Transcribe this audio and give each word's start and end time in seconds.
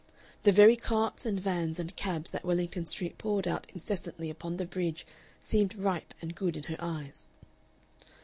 The 0.41 0.51
very 0.51 0.75
carts 0.75 1.27
and 1.27 1.39
vans 1.39 1.79
and 1.79 1.95
cabs 1.95 2.31
that 2.31 2.43
Wellington 2.43 2.85
Street 2.85 3.19
poured 3.19 3.47
out 3.47 3.69
incessantly 3.71 4.31
upon 4.31 4.57
the 4.57 4.65
bridge 4.65 5.05
seemed 5.41 5.75
ripe 5.75 6.15
and 6.23 6.33
good 6.33 6.57
in 6.57 6.63
her 6.63 6.77
eyes. 6.79 7.27